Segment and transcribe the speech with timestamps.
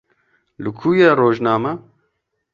[0.63, 1.71] Li ku ye rojname?